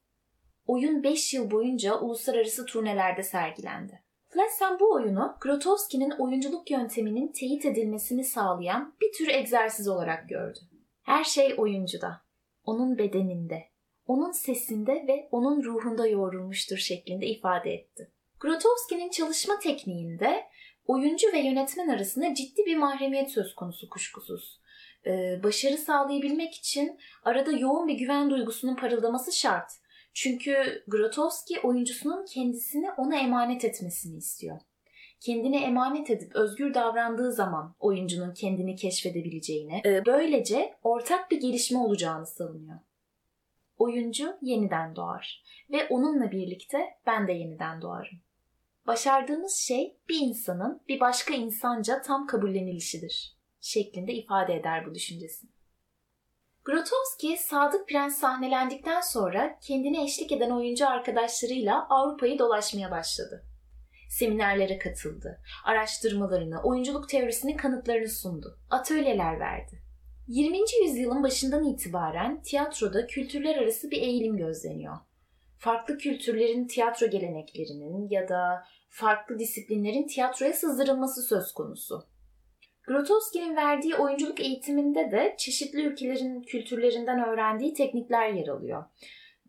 Oyun 0.67 1.03
5 1.03 1.33
yıl 1.33 1.51
boyunca 1.51 1.99
uluslararası 1.99 2.65
turnelerde 2.65 3.23
sergilendi. 3.23 4.03
Flessen 4.29 4.79
bu 4.79 4.93
oyunu 4.93 5.37
Grotowski'nin 5.41 6.11
oyunculuk 6.11 6.71
yönteminin 6.71 7.31
teyit 7.31 7.65
edilmesini 7.65 8.23
sağlayan 8.23 8.95
bir 9.01 9.13
tür 9.13 9.27
egzersiz 9.27 9.87
olarak 9.87 10.29
gördü. 10.29 10.59
Her 11.01 11.23
şey 11.23 11.55
oyuncuda, 11.57 12.21
onun 12.63 12.97
bedeninde, 12.97 13.63
onun 14.05 14.31
sesinde 14.31 15.05
ve 15.07 15.27
onun 15.31 15.63
ruhunda 15.63 16.07
yoğrulmuştur 16.07 16.77
şeklinde 16.77 17.25
ifade 17.25 17.73
etti. 17.73 18.11
Grotowski'nin 18.39 19.09
çalışma 19.09 19.59
tekniğinde 19.59 20.43
oyuncu 20.87 21.33
ve 21.33 21.39
yönetmen 21.39 21.87
arasında 21.87 22.33
ciddi 22.33 22.65
bir 22.65 22.77
mahremiyet 22.77 23.31
söz 23.31 23.55
konusu 23.55 23.89
kuşkusuz. 23.89 24.59
Ee, 25.05 25.39
başarı 25.43 25.77
sağlayabilmek 25.77 26.53
için 26.53 26.99
arada 27.23 27.51
yoğun 27.51 27.87
bir 27.87 27.97
güven 27.97 28.29
duygusunun 28.29 28.75
parıldaması 28.75 29.31
şart. 29.31 29.71
Çünkü 30.13 30.83
Grotowski 30.87 31.59
oyuncusunun 31.59 32.25
kendisini 32.25 32.91
ona 32.91 33.19
emanet 33.19 33.65
etmesini 33.65 34.17
istiyor. 34.17 34.59
Kendine 35.19 35.63
emanet 35.63 36.09
edip 36.09 36.35
özgür 36.35 36.73
davrandığı 36.73 37.31
zaman 37.31 37.75
oyuncunun 37.79 38.33
kendini 38.33 38.75
keşfedebileceğini, 38.75 39.81
e, 39.85 40.05
böylece 40.05 40.73
ortak 40.83 41.31
bir 41.31 41.41
gelişme 41.41 41.79
olacağını 41.79 42.25
savunuyor. 42.25 42.79
Oyuncu 43.77 44.37
yeniden 44.41 44.95
doğar 44.95 45.43
ve 45.71 45.87
onunla 45.87 46.31
birlikte 46.31 46.77
ben 47.05 47.27
de 47.27 47.33
yeniden 47.33 47.81
doğarım. 47.81 48.19
Başardığımız 48.87 49.55
şey 49.55 49.97
bir 50.09 50.19
insanın 50.19 50.81
bir 50.87 50.99
başka 50.99 51.33
insanca 51.33 52.01
tam 52.01 52.27
kabullenilişidir 52.27 53.37
şeklinde 53.61 54.13
ifade 54.13 54.55
eder 54.55 54.85
bu 54.85 54.95
düşüncesini. 54.95 55.49
Grotowski, 56.65 57.37
Sadık 57.37 57.87
Prens 57.87 58.17
sahnelendikten 58.17 59.01
sonra 59.01 59.59
kendine 59.61 60.03
eşlik 60.03 60.31
eden 60.31 60.49
oyuncu 60.49 60.89
arkadaşlarıyla 60.89 61.87
Avrupa'yı 61.89 62.39
dolaşmaya 62.39 62.91
başladı. 62.91 63.43
Seminerlere 64.09 64.77
katıldı, 64.77 65.41
araştırmalarını, 65.65 66.61
oyunculuk 66.63 67.09
teorisinin 67.09 67.57
kanıtlarını 67.57 68.09
sundu, 68.09 68.59
atölyeler 68.69 69.39
verdi. 69.39 69.81
20. 70.27 70.57
yüzyılın 70.83 71.23
başından 71.23 71.63
itibaren 71.65 72.41
tiyatroda 72.41 73.07
kültürler 73.07 73.55
arası 73.57 73.91
bir 73.91 74.01
eğilim 74.01 74.37
gözleniyor. 74.37 74.97
Farklı 75.57 75.97
kültürlerin 75.97 76.67
tiyatro 76.67 77.07
geleneklerinin 77.07 78.09
ya 78.09 78.29
da 78.29 78.63
farklı 78.97 79.39
disiplinlerin 79.39 80.07
tiyatroya 80.07 80.53
sızdırılması 80.53 81.21
söz 81.21 81.53
konusu. 81.53 82.03
Grotowski'nin 82.87 83.55
verdiği 83.55 83.95
oyunculuk 83.95 84.39
eğitiminde 84.39 85.11
de 85.11 85.35
çeşitli 85.37 85.81
ülkelerin 85.81 86.41
kültürlerinden 86.41 87.23
öğrendiği 87.27 87.73
teknikler 87.73 88.29
yer 88.29 88.47
alıyor. 88.47 88.83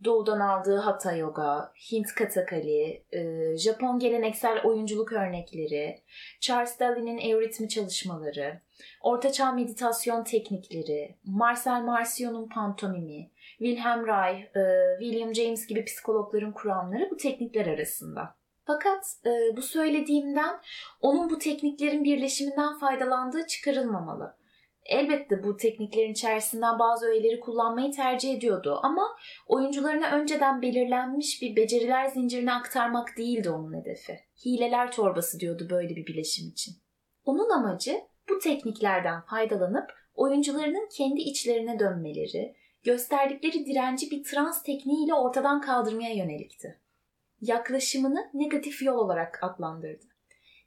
Doğudan 0.05 0.41
aldığı 0.41 0.77
Hatha 0.77 1.13
Yoga, 1.13 1.73
Hint 1.93 2.15
Katakali, 2.15 3.05
e, 3.13 3.57
Japon 3.57 3.99
geleneksel 3.99 4.63
oyunculuk 4.65 5.13
örnekleri, 5.13 6.03
Charles 6.41 6.81
Daly'nin 6.81 7.19
evritmi 7.19 7.69
çalışmaları, 7.69 8.61
Ortaçağ 9.03 9.53
meditasyon 9.53 10.25
teknikleri, 10.25 11.17
Marcel 11.25 11.83
Marcion'un 11.83 12.49
pantomimi, 12.49 13.31
Wilhelm 13.59 14.07
Reich, 14.07 14.57
e, 14.57 14.63
William 15.01 15.35
James 15.35 15.67
gibi 15.67 15.85
psikologların 15.85 16.53
kuramları 16.53 17.11
bu 17.11 17.17
teknikler 17.17 17.67
arasında. 17.67 18.38
Fakat 18.69 19.05
e, 19.27 19.57
bu 19.57 19.63
söylediğimden 19.63 20.61
onun 21.01 21.31
bu 21.31 21.39
tekniklerin 21.39 22.05
birleşiminden 22.05 22.79
faydalandığı 22.79 23.47
çıkarılmamalı. 23.47 24.37
Elbette 24.85 25.43
bu 25.45 25.57
tekniklerin 25.57 26.13
içerisinden 26.13 26.79
bazı 26.79 27.07
öğeleri 27.07 27.41
kullanmayı 27.41 27.93
tercih 27.93 28.37
ediyordu 28.37 28.81
ama 28.83 29.17
oyuncularına 29.47 30.11
önceden 30.11 30.63
belirlenmiş 30.63 31.43
bir 31.43 31.57
beceriler 31.57 32.07
zincirine 32.07 32.53
aktarmak 32.53 33.17
değildi 33.17 33.51
onun 33.51 33.81
hedefi. 33.81 34.21
Hileler 34.45 34.93
torbası 34.93 35.41
diyordu 35.41 35.67
böyle 35.71 35.97
bir 35.97 36.07
bileşim 36.07 36.49
için. 36.49 36.75
Onun 37.25 37.51
amacı 37.51 38.01
bu 38.29 38.39
tekniklerden 38.39 39.21
faydalanıp 39.21 39.93
oyuncularının 40.15 40.89
kendi 40.97 41.21
içlerine 41.21 41.79
dönmeleri, 41.79 42.55
gösterdikleri 42.83 43.67
direnci 43.67 44.11
bir 44.11 44.25
trans 44.25 44.63
tekniğiyle 44.63 45.15
ortadan 45.15 45.61
kaldırmaya 45.61 46.15
yönelikti 46.15 46.81
yaklaşımını 47.41 48.31
negatif 48.35 48.83
yol 48.83 48.99
olarak 48.99 49.39
adlandırdı. 49.43 50.05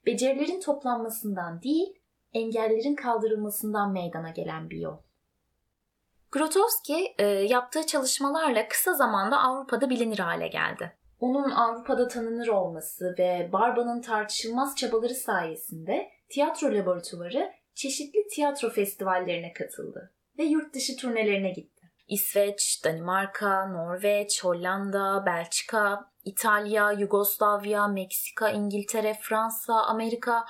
Becerilerin 0.06 0.60
toplanmasından 0.60 1.62
değil, 1.62 2.02
engellerin 2.34 2.96
kaldırılmasından 2.96 3.92
meydana 3.92 4.30
gelen 4.30 4.70
bir 4.70 4.78
yol. 4.78 4.98
Grotowski 6.32 7.16
e, 7.18 7.26
yaptığı 7.26 7.86
çalışmalarla 7.86 8.68
kısa 8.68 8.94
zamanda 8.94 9.40
Avrupa'da 9.40 9.90
bilinir 9.90 10.20
hale 10.20 10.48
geldi. 10.48 10.98
Onun 11.20 11.52
Avrupa'da 11.52 12.08
tanınır 12.08 12.48
olması 12.48 13.16
ve 13.20 13.50
Barba'nın 13.54 14.02
tartışılmaz 14.02 14.76
çabaları 14.76 15.16
sayesinde 15.16 16.10
tiyatro 16.30 16.74
laboratuvarı 16.74 17.52
çeşitli 17.76 18.28
tiyatro 18.28 18.70
festivallerine 18.70 19.54
katıldı 19.54 20.14
ve 20.40 20.44
yurt 20.44 20.76
dışı 20.76 20.96
turnelerine 20.96 21.52
gitti. 21.52 21.92
İsveç, 22.08 22.82
Danimarka, 22.86 23.66
Norveç, 23.66 24.44
Hollanda, 24.44 25.24
Belçika, 25.26 26.11
İtalya, 26.26 26.92
Yugoslavya, 26.92 27.88
Meksika, 27.88 28.50
İngiltere, 28.50 29.18
Fransa, 29.22 29.74
Amerika 29.74 30.46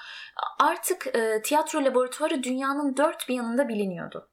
artık 0.59 1.07
e, 1.15 1.41
tiyatro 1.41 1.85
laboratuvarı 1.85 2.43
dünyanın 2.43 2.97
dört 2.97 3.29
bir 3.29 3.35
yanında 3.35 3.67
biliniyordu. 3.67 4.29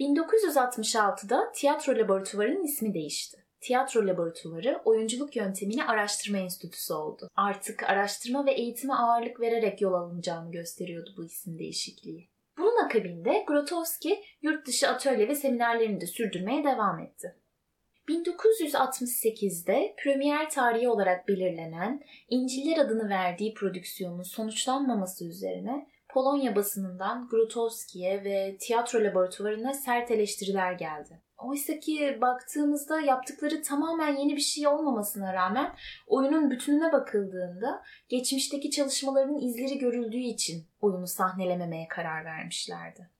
1966'da 0.00 1.52
tiyatro 1.54 1.98
laboratuvarının 1.98 2.64
ismi 2.64 2.94
değişti. 2.94 3.44
Tiyatro 3.60 4.06
laboratuvarı 4.06 4.82
oyunculuk 4.84 5.36
yöntemini 5.36 5.84
araştırma 5.84 6.38
enstitüsü 6.38 6.94
oldu. 6.94 7.28
Artık 7.36 7.82
araştırma 7.82 8.46
ve 8.46 8.52
eğitime 8.52 8.94
ağırlık 8.94 9.40
vererek 9.40 9.80
yol 9.80 9.92
alınacağını 9.92 10.52
gösteriyordu 10.52 11.10
bu 11.16 11.24
isim 11.24 11.58
değişikliği. 11.58 12.30
Bunun 12.58 12.84
akabinde 12.84 13.44
Grotowski 13.46 14.24
yurt 14.42 14.66
dışı 14.66 14.88
atölye 14.88 15.28
ve 15.28 15.34
seminerlerini 15.34 16.00
de 16.00 16.06
sürdürmeye 16.06 16.64
devam 16.64 17.00
etti. 17.00 17.36
1968'de 18.08 19.94
premier 20.04 20.50
tarihi 20.50 20.88
olarak 20.88 21.28
belirlenen 21.28 22.02
İnciller 22.28 22.78
adını 22.78 23.08
verdiği 23.08 23.54
prodüksiyonun 23.54 24.22
sonuçlanmaması 24.22 25.28
üzerine 25.28 25.86
Polonya 26.14 26.56
basınından 26.56 27.28
Grotowski'ye 27.28 28.24
ve 28.24 28.56
tiyatro 28.60 29.04
laboratuvarına 29.04 29.74
sert 29.74 30.10
eleştiriler 30.10 30.72
geldi. 30.72 31.22
Oysa 31.38 31.78
ki 31.78 32.18
baktığımızda 32.20 33.00
yaptıkları 33.00 33.62
tamamen 33.62 34.16
yeni 34.16 34.36
bir 34.36 34.40
şey 34.40 34.68
olmamasına 34.68 35.32
rağmen 35.32 35.74
oyunun 36.06 36.50
bütününe 36.50 36.92
bakıldığında 36.92 37.82
geçmişteki 38.08 38.70
çalışmaların 38.70 39.38
izleri 39.38 39.78
görüldüğü 39.78 40.16
için 40.16 40.66
oyunu 40.80 41.06
sahnelememeye 41.06 41.88
karar 41.88 42.24
vermişlerdi. 42.24 43.10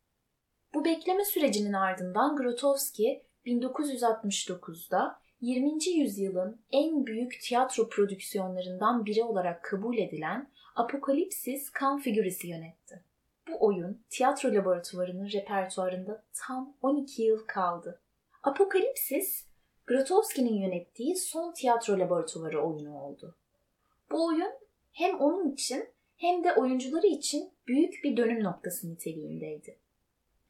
Bu 0.74 0.84
bekleme 0.84 1.24
sürecinin 1.24 1.72
ardından 1.72 2.36
Grotowski 2.36 3.26
1969'da 3.46 5.20
20. 5.40 5.88
yüzyılın 5.96 6.60
en 6.72 7.06
büyük 7.06 7.40
tiyatro 7.42 7.88
prodüksiyonlarından 7.88 9.06
biri 9.06 9.22
olarak 9.22 9.64
kabul 9.64 9.98
edilen 9.98 10.50
Apokalipsis 10.76 11.70
kan 11.70 11.98
figüresi 11.98 12.48
yönetti. 12.48 13.04
Bu 13.48 13.66
oyun 13.66 14.02
tiyatro 14.10 14.54
laboratuvarının 14.54 15.30
repertuarında 15.32 16.24
tam 16.46 16.76
12 16.82 17.22
yıl 17.22 17.46
kaldı. 17.46 18.00
Apokalipsis, 18.42 19.46
Grotowski'nin 19.86 20.54
yönettiği 20.54 21.16
son 21.16 21.52
tiyatro 21.52 21.98
laboratuvarı 21.98 22.62
oyunu 22.62 22.98
oldu. 22.98 23.36
Bu 24.10 24.26
oyun 24.26 24.52
hem 24.92 25.20
onun 25.20 25.52
için 25.52 25.88
hem 26.16 26.44
de 26.44 26.54
oyuncuları 26.54 27.06
için 27.06 27.50
büyük 27.66 28.04
bir 28.04 28.16
dönüm 28.16 28.44
noktası 28.44 28.90
niteliğindeydi. 28.92 29.78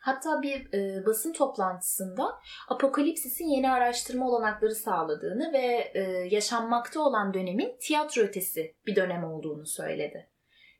Hatta 0.04 0.42
bir 0.42 0.72
e, 0.74 1.06
basın 1.06 1.32
toplantısında 1.32 2.40
Apokalipsis'in 2.68 3.48
yeni 3.48 3.70
araştırma 3.70 4.28
olanakları 4.28 4.74
sağladığını 4.74 5.52
ve 5.52 5.92
e, 5.94 6.00
yaşanmakta 6.30 7.00
olan 7.00 7.34
dönemin 7.34 7.76
tiyatro 7.80 8.22
ötesi 8.22 8.74
bir 8.86 8.96
dönem 8.96 9.24
olduğunu 9.24 9.66
söyledi. 9.66 10.30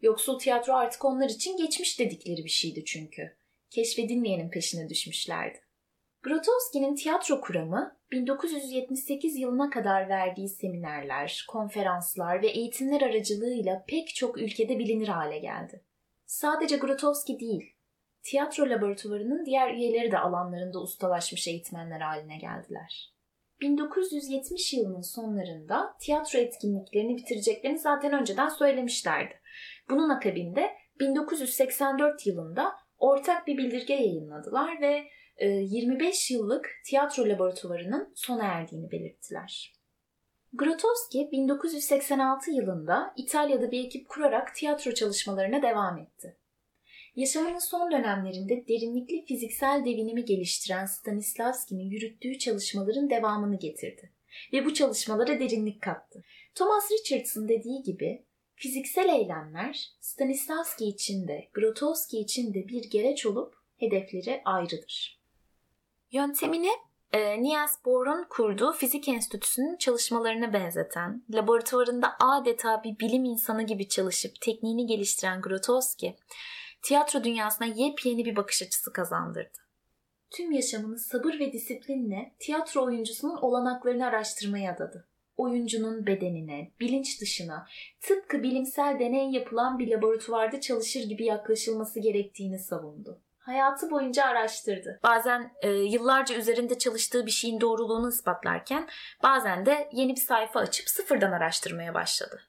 Yoksul 0.03 0.39
tiyatro 0.39 0.73
artık 0.73 1.05
onlar 1.05 1.29
için 1.29 1.57
geçmiş 1.57 2.01
dedikleri 2.01 2.45
bir 2.45 2.51
şeydi 2.51 2.85
çünkü. 2.85 3.37
Keşfedilmeyenin 3.71 4.51
peşine 4.51 4.89
düşmüşlerdi. 4.89 5.59
Grotowski'nin 6.23 6.95
tiyatro 6.95 7.41
kuramı 7.41 7.97
1978 8.13 9.37
yılına 9.37 9.71
kadar 9.71 10.09
verdiği 10.09 10.49
seminerler, 10.49 11.47
konferanslar 11.49 12.43
ve 12.43 12.49
eğitimler 12.49 13.01
aracılığıyla 13.01 13.85
pek 13.89 14.15
çok 14.15 14.39
ülkede 14.39 14.79
bilinir 14.79 15.09
hale 15.09 15.39
geldi. 15.39 15.85
Sadece 16.27 16.77
Grotowski 16.77 17.41
değil, 17.41 17.74
tiyatro 18.25 18.71
laboratuvarının 18.71 19.47
diğer 19.47 19.75
üyeleri 19.75 20.11
de 20.11 20.19
alanlarında 20.19 20.79
ustalaşmış 20.81 21.49
eğitmenler 21.49 22.01
haline 22.01 22.39
geldiler. 22.39 23.15
1970 23.61 24.73
yılının 24.73 25.01
sonlarında 25.01 25.97
tiyatro 26.01 26.39
etkinliklerini 26.39 27.17
bitireceklerini 27.17 27.79
zaten 27.79 28.13
önceden 28.13 28.49
söylemişlerdi. 28.49 29.35
Bunun 29.91 30.09
akabinde 30.09 30.71
1984 31.01 32.27
yılında 32.27 32.73
ortak 32.99 33.47
bir 33.47 33.59
bildirge 33.59 33.95
yayınladılar 33.95 34.81
ve 34.81 35.05
25 35.41 36.31
e, 36.31 36.35
yıllık 36.35 36.71
tiyatro 36.85 37.29
laboratuvarının 37.29 38.13
sona 38.15 38.45
erdiğini 38.45 38.91
belirttiler. 38.91 39.75
Grotowski 40.53 41.29
1986 41.33 42.51
yılında 42.51 43.15
İtalya'da 43.17 43.71
bir 43.71 43.85
ekip 43.85 44.09
kurarak 44.09 44.55
tiyatro 44.55 44.95
çalışmalarına 44.95 45.63
devam 45.63 45.99
etti. 45.99 46.37
Yaşamının 47.17 47.59
son 47.59 47.91
dönemlerinde 47.91 48.69
derinlikli 48.69 49.25
fiziksel 49.25 49.85
devinimi 49.85 50.25
geliştiren 50.25 50.87
Stanislavski'nin 50.87 51.91
yürüttüğü 51.91 52.39
çalışmaların 52.39 53.11
devamını 53.11 53.59
getirdi 53.59 54.13
ve 54.53 54.65
bu 54.65 54.75
çalışmalara 54.75 55.41
derinlik 55.41 55.83
kattı. 55.83 56.25
Thomas 56.55 56.91
Richardson 56.91 57.49
dediği 57.49 57.83
gibi 57.83 58.25
fiziksel 58.55 59.09
eylemler 59.09 59.91
Stanislavski 60.01 60.85
için 60.85 61.29
de 61.29 61.49
Grotowski 61.55 62.19
için 62.19 62.55
de 62.55 62.69
bir 62.69 62.91
gereç 62.91 63.27
olup 63.27 63.55
hedefleri 63.77 64.43
ayrıdır. 64.45 65.21
Yöntemini 66.13 66.71
e, 67.13 67.43
Niels 67.43 67.85
Bohr'un 67.85 68.27
kurduğu 68.31 68.73
fizik 68.73 69.09
enstitüsünün 69.09 69.77
çalışmalarına 69.77 70.53
benzeten, 70.53 71.25
laboratuvarında 71.35 72.17
adeta 72.21 72.83
bir 72.85 72.99
bilim 72.99 73.25
insanı 73.25 73.63
gibi 73.63 73.89
çalışıp 73.89 74.41
tekniğini 74.41 74.87
geliştiren 74.87 75.41
Grotowski, 75.41 76.17
tiyatro 76.85 77.25
dünyasına 77.25 77.67
yepyeni 77.67 78.25
bir 78.25 78.37
bakış 78.37 78.63
açısı 78.63 78.93
kazandırdı. 78.93 79.59
Tüm 80.31 80.53
yaşamını 80.53 80.99
sabır 80.99 81.39
ve 81.39 81.53
disiplinle 81.53 82.35
tiyatro 82.39 82.85
oyuncusunun 82.85 83.37
olanaklarını 83.37 84.07
araştırmaya 84.07 84.75
adadı. 84.75 85.09
Oyuncunun 85.37 86.07
bedenine, 86.07 86.71
bilinç 86.81 87.21
dışına, 87.21 87.67
tıpkı 88.01 88.43
bilimsel 88.43 88.99
deney 88.99 89.31
yapılan 89.31 89.79
bir 89.79 89.89
laboratuvarda 89.89 90.61
çalışır 90.61 91.01
gibi 91.01 91.25
yaklaşılması 91.25 92.01
gerektiğini 92.01 92.59
savundu 92.59 93.21
hayatı 93.45 93.91
boyunca 93.91 94.25
araştırdı. 94.25 95.01
Bazen 95.03 95.53
e, 95.63 95.71
yıllarca 95.71 96.37
üzerinde 96.37 96.79
çalıştığı 96.79 97.27
bir 97.27 97.31
şeyin 97.31 97.61
doğruluğunu 97.61 98.09
ispatlarken 98.09 98.89
bazen 99.23 99.67
de 99.67 99.89
yeni 99.93 100.15
bir 100.15 100.21
sayfa 100.21 100.61
açıp 100.61 100.89
sıfırdan 100.89 101.33
araştırmaya 101.33 101.95
başladı. 101.95 102.43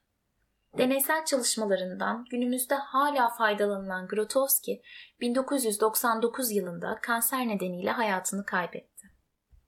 Deneysel 0.78 1.24
çalışmalarından 1.24 2.26
günümüzde 2.30 2.74
hala 2.74 3.28
faydalanılan 3.28 4.08
Grotowski 4.08 4.82
1999 5.20 6.50
yılında 6.50 6.98
kanser 7.02 7.48
nedeniyle 7.48 7.90
hayatını 7.90 8.46
kaybetti. 8.46 9.10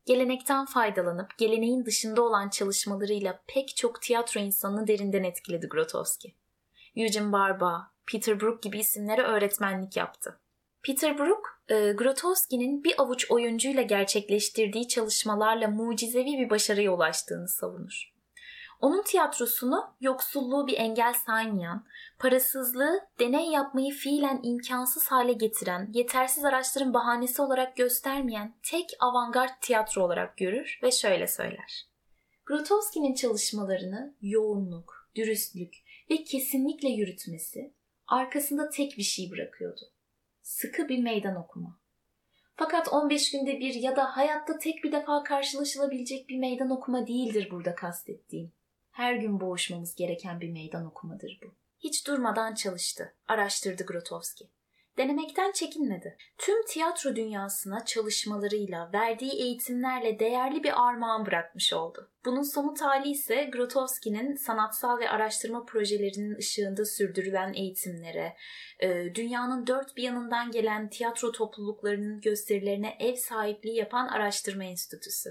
Gelenekten 0.06 0.66
faydalanıp 0.66 1.38
geleneğin 1.38 1.84
dışında 1.84 2.22
olan 2.22 2.48
çalışmalarıyla 2.48 3.40
pek 3.46 3.76
çok 3.76 4.02
tiyatro 4.02 4.40
insanını 4.40 4.86
derinden 4.86 5.24
etkiledi 5.24 5.66
Grotowski. 5.66 6.34
Eugene 6.96 7.32
Barba, 7.32 7.90
Peter 8.06 8.40
Brook 8.40 8.62
gibi 8.62 8.78
isimlere 8.78 9.22
öğretmenlik 9.22 9.96
yaptı. 9.96 10.40
Peter 10.82 11.18
Brook, 11.18 11.62
e, 11.68 11.92
Grotowski'nin 11.92 12.84
bir 12.84 13.02
avuç 13.02 13.30
oyuncuyla 13.30 13.82
gerçekleştirdiği 13.82 14.88
çalışmalarla 14.88 15.68
mucizevi 15.68 16.38
bir 16.38 16.50
başarıya 16.50 16.92
ulaştığını 16.92 17.48
savunur. 17.48 18.17
Onun 18.80 19.02
tiyatrosunu 19.02 19.94
yoksulluğu 20.00 20.66
bir 20.66 20.78
engel 20.78 21.14
saymayan, 21.14 21.84
parasızlığı 22.18 23.00
deney 23.20 23.50
yapmayı 23.50 23.92
fiilen 23.92 24.40
imkansız 24.42 25.08
hale 25.08 25.32
getiren, 25.32 25.90
yetersiz 25.94 26.44
araçların 26.44 26.94
bahanesi 26.94 27.42
olarak 27.42 27.76
göstermeyen 27.76 28.54
tek 28.62 28.90
avantgard 29.00 29.60
tiyatro 29.60 30.04
olarak 30.04 30.36
görür 30.36 30.80
ve 30.82 30.90
şöyle 30.90 31.26
söyler. 31.26 31.86
Grotowski'nin 32.46 33.14
çalışmalarını 33.14 34.14
yoğunluk, 34.22 35.10
dürüstlük 35.14 35.74
ve 36.10 36.24
kesinlikle 36.24 36.88
yürütmesi 36.88 37.72
arkasında 38.06 38.70
tek 38.70 38.98
bir 38.98 39.02
şey 39.02 39.30
bırakıyordu 39.30 39.90
sıkı 40.48 40.88
bir 40.88 40.98
meydan 40.98 41.36
okuma. 41.36 41.78
Fakat 42.56 42.92
15 42.92 43.32
günde 43.32 43.60
bir 43.60 43.74
ya 43.74 43.96
da 43.96 44.16
hayatta 44.16 44.58
tek 44.58 44.84
bir 44.84 44.92
defa 44.92 45.22
karşılaşılabilecek 45.22 46.28
bir 46.28 46.38
meydan 46.38 46.70
okuma 46.70 47.06
değildir 47.06 47.48
burada 47.50 47.74
kastettiğim. 47.74 48.52
Her 48.98 49.14
gün 49.14 49.40
boğuşmamız 49.40 49.94
gereken 49.94 50.40
bir 50.40 50.50
meydan 50.50 50.86
okumadır 50.86 51.40
bu. 51.42 51.54
Hiç 51.78 52.06
durmadan 52.06 52.54
çalıştı, 52.54 53.14
araştırdı 53.28 53.86
Grotowski 53.86 54.50
denemekten 54.96 55.52
çekinmedi. 55.52 56.16
Tüm 56.38 56.66
tiyatro 56.66 57.16
dünyasına 57.16 57.84
çalışmalarıyla, 57.84 58.90
verdiği 58.92 59.32
eğitimlerle 59.32 60.18
değerli 60.18 60.62
bir 60.62 60.88
armağan 60.88 61.26
bırakmış 61.26 61.72
oldu. 61.72 62.10
Bunun 62.24 62.42
somut 62.42 62.80
hali 62.80 63.10
ise 63.10 63.44
Grotowski'nin 63.44 64.34
sanatsal 64.34 64.98
ve 64.98 65.10
araştırma 65.10 65.64
projelerinin 65.64 66.36
ışığında 66.38 66.84
sürdürülen 66.84 67.52
eğitimlere, 67.52 68.36
e, 68.80 69.14
dünyanın 69.14 69.66
dört 69.66 69.96
bir 69.96 70.02
yanından 70.02 70.50
gelen 70.50 70.90
tiyatro 70.90 71.32
topluluklarının 71.32 72.20
gösterilerine 72.20 72.96
ev 73.00 73.14
sahipliği 73.14 73.76
yapan 73.76 74.08
araştırma 74.08 74.64
enstitüsü. 74.64 75.30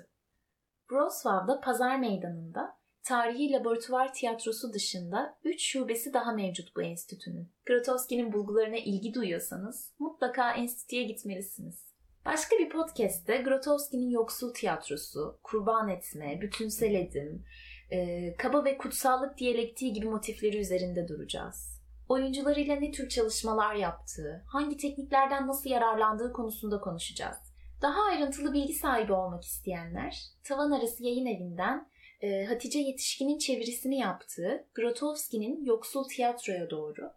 Wrocław'da 0.90 1.62
pazar 1.62 2.00
meydanında 2.00 2.78
tarihi 3.08 3.52
laboratuvar 3.52 4.14
tiyatrosu 4.14 4.74
dışında 4.74 5.38
3 5.44 5.62
şubesi 5.62 6.14
daha 6.14 6.32
mevcut 6.32 6.76
bu 6.76 6.82
enstitünün. 6.82 7.50
Grotowski'nin 7.66 8.34
bulgularına 8.34 8.78
ilgi 8.78 9.14
duyuyorsanız 9.14 9.94
mutlaka 10.00 10.54
enstitüye 10.54 11.04
gitmelisiniz. 11.04 11.88
Başka 12.26 12.56
bir 12.58 12.70
podcast'te 12.70 13.38
Grotowski'nin 13.38 14.10
yoksul 14.10 14.54
tiyatrosu, 14.54 15.40
kurban 15.44 15.90
etme, 15.90 16.42
bütünsel 16.42 16.94
edim, 16.94 17.46
e, 17.92 18.34
kaba 18.36 18.66
ve 18.66 18.78
kutsallık 18.78 19.38
diyalektiği 19.38 19.94
gibi 19.94 20.06
motifleri 20.06 20.58
üzerinde 20.58 21.08
duracağız. 21.08 21.82
Oyuncularıyla 22.10 22.76
ne 22.76 22.92
tür 22.92 23.10
çalışmalar 23.10 23.76
yaptığı, 23.76 24.44
hangi 24.48 24.78
tekniklerden 24.78 25.48
nasıl 25.48 25.70
yararlandığı 25.70 26.34
konusunda 26.34 26.80
konuşacağız. 26.80 27.38
Daha 27.82 28.02
ayrıntılı 28.04 28.54
bilgi 28.54 28.74
sahibi 28.74 29.14
olmak 29.14 29.44
isteyenler, 29.44 30.24
Tavan 30.44 30.72
Arası 30.72 31.04
Yayın 31.04 31.26
Evi'nden 31.26 31.88
e, 32.22 32.46
Hatice 32.46 32.80
Yetişkin'in 32.80 33.38
çevirisini 33.38 33.98
yaptığı 33.98 34.68
Grotowski'nin 34.76 35.66
Yoksul 35.66 36.08
Tiyatroya 36.08 36.70
Doğru, 36.70 37.12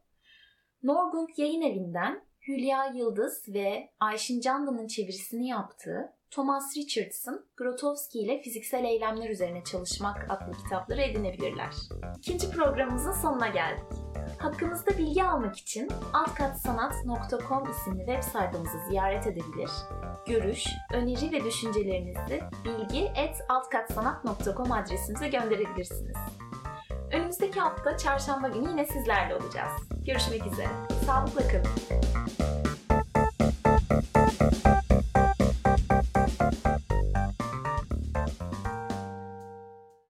Norgung 0.82 1.30
Yayın 1.36 1.62
Evi'nden 1.62 2.24
Hülya 2.48 2.86
Yıldız 2.94 3.44
ve 3.48 3.90
Ayşin 4.00 4.40
Candan'ın 4.40 4.86
çevirisini 4.86 5.48
yaptığı 5.48 6.12
Thomas 6.30 6.76
Richardson, 6.76 7.46
Grotowski 7.56 8.18
ile 8.18 8.42
fiziksel 8.42 8.84
eylemler 8.84 9.30
üzerine 9.30 9.64
çalışmak 9.64 10.30
adlı 10.30 10.52
kitapları 10.64 11.02
edinebilirler. 11.02 11.74
İkinci 12.18 12.50
programımızın 12.50 13.12
sonuna 13.12 13.48
geldik. 13.48 14.09
Hakkımızda 14.40 14.98
bilgi 14.98 15.24
almak 15.24 15.56
için 15.56 15.88
altkatsanat.com 16.12 17.70
isimli 17.70 18.06
web 18.06 18.22
sayfamızı 18.22 18.78
ziyaret 18.88 19.26
edebilir, 19.26 19.70
görüş, 20.26 20.66
öneri 20.92 21.32
ve 21.32 21.44
düşüncelerinizi 21.44 22.40
bilgi.altkatsanat.com 22.64 24.72
adresimize 24.72 25.28
gönderebilirsiniz. 25.28 26.16
Önümüzdeki 27.12 27.60
hafta 27.60 27.96
çarşamba 27.96 28.48
günü 28.48 28.70
yine 28.70 28.86
sizlerle 28.86 29.34
olacağız. 29.34 29.72
Görüşmek 30.06 30.46
üzere. 30.46 30.68
Sağlıkla 31.06 31.42
kalın. 31.48 31.66